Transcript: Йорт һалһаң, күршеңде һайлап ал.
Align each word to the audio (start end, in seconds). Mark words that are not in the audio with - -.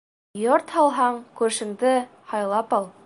Йорт 0.43 0.73
һалһаң, 0.77 1.19
күршеңде 1.41 1.93
һайлап 2.33 2.75
ал. 2.81 2.91